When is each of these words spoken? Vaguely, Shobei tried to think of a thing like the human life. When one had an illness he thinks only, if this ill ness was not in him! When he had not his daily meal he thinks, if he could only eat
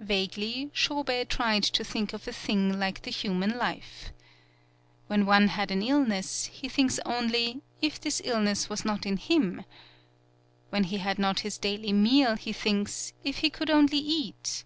Vaguely, 0.00 0.70
Shobei 0.72 1.28
tried 1.28 1.62
to 1.62 1.84
think 1.84 2.14
of 2.14 2.26
a 2.26 2.32
thing 2.32 2.80
like 2.80 3.02
the 3.02 3.10
human 3.10 3.58
life. 3.58 4.14
When 5.08 5.26
one 5.26 5.48
had 5.48 5.70
an 5.70 5.82
illness 5.82 6.46
he 6.46 6.70
thinks 6.70 6.98
only, 7.04 7.60
if 7.82 8.00
this 8.00 8.22
ill 8.24 8.40
ness 8.40 8.70
was 8.70 8.86
not 8.86 9.04
in 9.04 9.18
him! 9.18 9.66
When 10.70 10.84
he 10.84 10.96
had 10.96 11.18
not 11.18 11.40
his 11.40 11.58
daily 11.58 11.92
meal 11.92 12.36
he 12.36 12.54
thinks, 12.54 13.12
if 13.24 13.40
he 13.40 13.50
could 13.50 13.68
only 13.68 13.98
eat 13.98 14.64